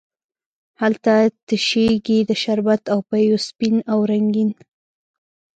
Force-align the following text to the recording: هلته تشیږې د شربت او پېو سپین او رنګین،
هلته 0.81 1.13
تشیږې 1.47 2.19
د 2.29 2.31
شربت 2.41 2.81
او 2.93 2.99
پېو 3.09 3.37
سپین 3.47 3.75
او 3.91 3.99
رنګین، 4.11 4.49